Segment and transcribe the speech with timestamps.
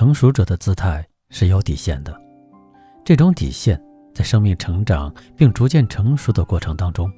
[0.00, 2.18] 成熟者的姿态是有底线的，
[3.04, 3.78] 这种底线
[4.14, 7.12] 在生命成长并逐渐成熟的过程当中，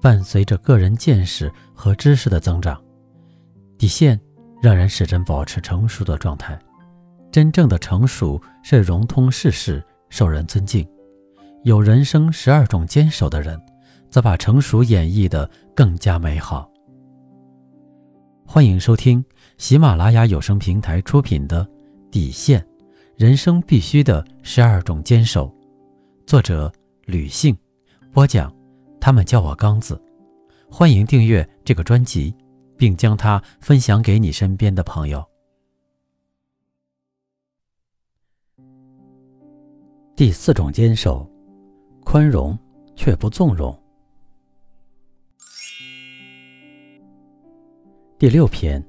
[0.00, 2.82] 伴随着个人见识和知识的增长，
[3.76, 4.18] 底线
[4.62, 6.58] 让人始终保持成熟的状态。
[7.30, 10.88] 真正的成熟是融通世事，受人尊敬。
[11.64, 13.60] 有人生十二种坚守的人，
[14.08, 16.66] 则把成熟演绎的更加美好。
[18.46, 19.22] 欢迎收听
[19.58, 21.62] 喜马拉雅有声平台出品的
[22.12, 22.62] 《底线：
[23.16, 25.48] 人生必须的十二种坚守》，
[26.26, 26.70] 作者
[27.06, 27.56] 吕信，
[28.12, 28.54] 播讲。
[29.00, 29.98] 他们叫我刚子。
[30.70, 32.36] 欢迎订阅这个专辑，
[32.76, 35.24] 并将它分享给你身边的朋友。
[40.14, 41.26] 第四种坚守，
[42.04, 42.56] 宽容
[42.94, 43.74] 却不纵容。
[48.18, 48.86] 第六篇，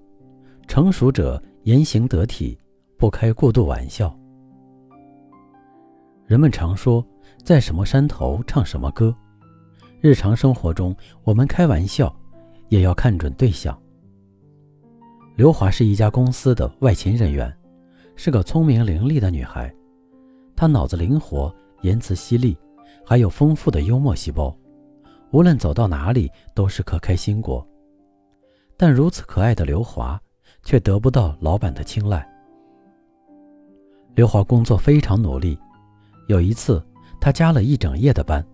[0.67, 2.59] 成熟者言行得体，
[3.03, 4.17] 不开过度玩笑。
[6.25, 7.05] 人们常说，
[7.43, 9.13] 在什么山头唱什么歌。
[9.99, 12.15] 日常生活中，我们开玩笑，
[12.69, 13.77] 也要看准对象。
[15.35, 17.53] 刘华是一家公司的外勤人员，
[18.15, 19.69] 是个聪明伶俐的女孩。
[20.55, 22.57] 她脑子灵活，言辞犀利，
[23.05, 24.57] 还有丰富的幽默细胞。
[25.31, 27.67] 无论走到哪里，都是颗开心果。
[28.77, 30.17] 但如此可爱的刘华，
[30.63, 32.25] 却得不到老板的青睐。
[34.15, 35.57] 刘华工作非常努力，
[36.27, 36.83] 有一次
[37.19, 38.45] 他加了一整夜的班。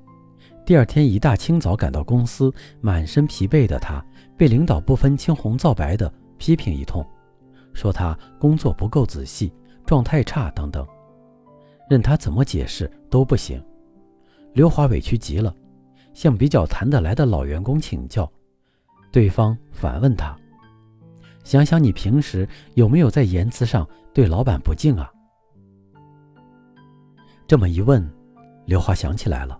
[0.65, 4.03] 第二天一大清早赶到公司，满身疲惫的他
[4.37, 7.05] 被领导不分青红皂白的批评一通，
[7.73, 9.51] 说他工作不够仔细，
[9.85, 10.87] 状态差等等，
[11.89, 13.61] 任他怎么解释都不行。
[14.53, 15.53] 刘华委屈极了，
[16.13, 18.31] 向比较谈得来的老员工请教。
[19.11, 20.33] 对方反问他
[21.43, 25.11] ：“想想你平时有没有在言辞上对老板不敬啊？”
[27.49, 28.07] 这么一问，
[28.67, 29.59] 刘华想起来了，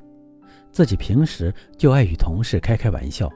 [0.71, 3.27] 自己平时就爱与同事开开玩笑，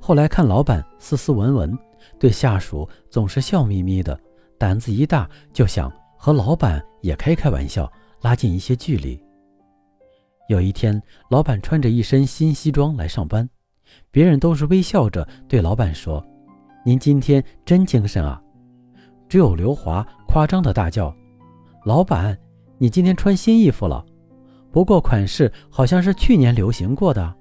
[0.00, 1.78] 后来看老板斯斯文文，
[2.18, 4.18] 对下属总是笑眯眯的，
[4.58, 5.88] 胆子一大，就想
[6.18, 7.88] 和老板也开开玩笑，
[8.22, 9.22] 拉近一些距离。
[10.48, 13.48] 有一天，老板穿着一身新西装来上班。
[14.10, 16.20] 别人都是微笑着对老板说
[16.84, 18.42] ：“您今天真精神啊！”
[19.30, 21.14] 只有刘华夸张的大叫
[21.86, 22.36] ：“老板，
[22.78, 24.04] 你今天穿新衣服了，
[24.70, 27.34] 不过款式好像是去年流行过的。”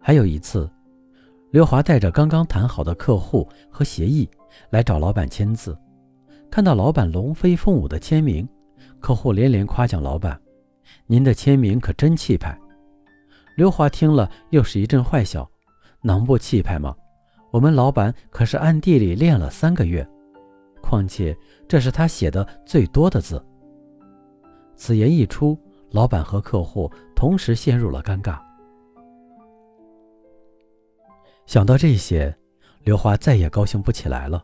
[0.00, 0.70] 还有一次，
[1.50, 4.28] 刘华带着刚刚谈好的客户和协议
[4.70, 5.76] 来找老板签字，
[6.50, 8.48] 看到老板龙飞凤舞的签名，
[8.98, 10.40] 客户连连夸奖老板
[11.06, 12.58] ：“您的签名可真气派。”
[13.56, 15.48] 刘华听了，又是一阵坏笑，
[16.00, 16.96] 能不气派吗？
[17.50, 20.08] 我们老板可是暗地里练了三个月，
[20.90, 21.36] 况且
[21.68, 23.40] 这是他写的最多的字。
[24.74, 25.56] 此言一出，
[25.90, 28.40] 老板和客户同时陷入了尴尬。
[31.46, 32.36] 想到这些，
[32.82, 34.42] 刘华再也高兴不起来了。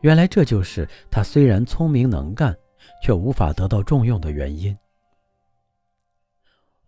[0.00, 2.52] 原来这就是他虽然聪明能干，
[3.00, 4.76] 却无法得到重用的原因。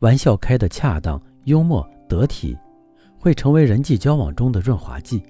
[0.01, 1.23] 玩笑开得恰当。
[1.45, 2.59] 幽默得体，
[3.21, 5.23] 会成为人际交往中的润滑剂，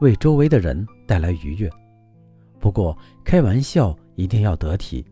[0.00, 1.68] 为周围的人带来愉悦。
[2.58, 5.04] 不过，开玩笑一定要得体，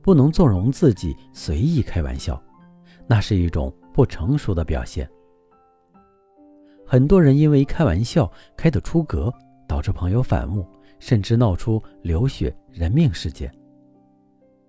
[0.00, 2.40] 不能纵容自己随意开玩笑，
[3.06, 5.08] 那是一种不成熟的表现。
[6.86, 9.32] 很多人因为开玩笑开得出格，
[9.66, 10.64] 导致朋友反目，
[10.98, 13.52] 甚至闹出流血人命事件。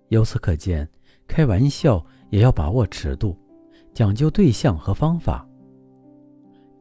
[0.08, 0.88] 由此可见，
[1.26, 3.36] 开玩笑也要把握尺度。
[3.94, 5.44] 讲究对象和方法，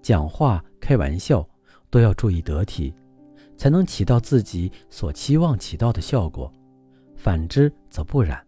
[0.04, 1.48] 讲话、开玩笑
[1.90, 2.94] 都要注意得体，
[3.58, 6.52] 才能起到自己所期望起到的效果。
[7.16, 8.42] 反之则不然。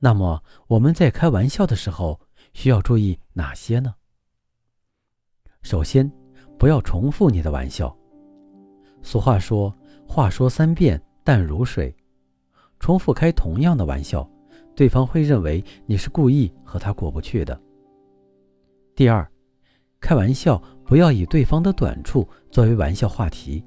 [0.00, 2.20] 那么我们在开玩笑的时候
[2.52, 3.94] 需要注意哪些呢？
[5.62, 6.10] 首先，
[6.58, 7.96] 不要重复你的玩笑。
[9.02, 9.74] 俗话说
[10.06, 11.94] ：“话说三遍淡如水。”
[12.80, 14.28] 重复开同样的玩笑。
[14.74, 17.60] 对方会认为你是故意和他过不去的。
[18.94, 19.28] 第二，
[19.98, 23.62] 开玩笑不要以对方的短处作为玩笑话题。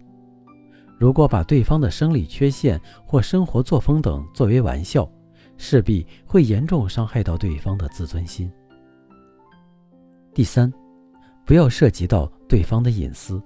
[0.98, 5.08] 如果把对方的生理缺陷或生活作风等作为玩笑，
[5.56, 8.52] 势必会严重伤害到对方的自尊心。
[10.34, 10.74] 第三，
[11.46, 13.40] 不要涉及到对方的隐私。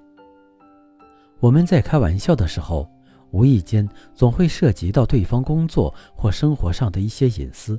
[1.41, 2.89] 我们在开玩笑的时候。
[3.31, 7.77] 无意间总会涉及到对方工作或生活上的一些隐私，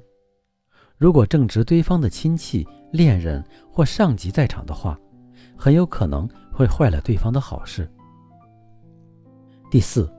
[0.99, 5.01] 如果正值对方的亲戚、恋人或上级在场的话，
[5.57, 7.91] 很有可能会坏了对方的好事。
[9.71, 10.11] 第四，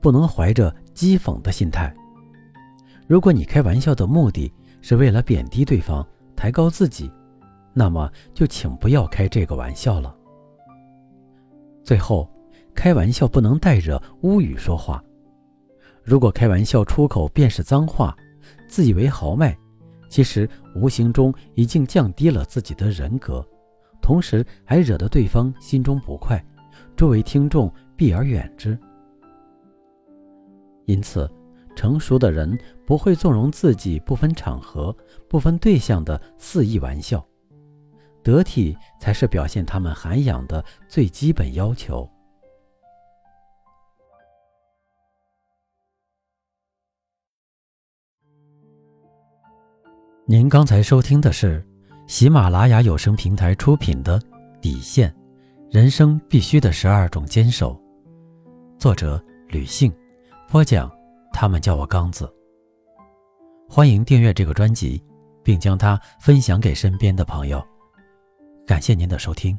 [0.00, 1.94] 不能怀着讥讽的心态。
[3.06, 7.10] 如果你开玩笑的目的是为了贬低对方、抬高自己，
[7.74, 10.14] 那么就请不要开这个玩笑了。
[11.84, 12.30] 最后，
[12.74, 15.02] 开玩笑不能带着污语说话。
[16.02, 18.16] 如果开玩笑出口便是脏话，
[18.66, 19.56] 自以为豪迈，
[20.08, 23.46] 其实无形中已经降低了自己的人格，
[24.08, 26.42] 同时还惹得对方心中不快，
[26.96, 28.78] 周围听众避而远之。
[30.86, 31.30] 因此，
[31.76, 34.96] 成熟的人不会纵容自己不分场合、
[35.28, 37.22] 不分对象的肆意玩笑。
[38.22, 42.08] 得体才是表现他们涵养的最基本要求。
[50.24, 51.62] 您刚才收听的是
[52.08, 54.18] 喜马拉雅有声平台出品的
[54.62, 55.14] 《底线：
[55.70, 57.74] 人生必须的十二种坚守》，
[58.80, 59.92] 作者吕信，
[60.50, 60.90] 播讲
[61.34, 62.26] 他们叫我刚子。
[63.68, 65.04] 欢迎订阅这个专辑，
[65.44, 67.62] 并将它分享给身边的朋友。
[68.66, 69.56] 感谢您的收听。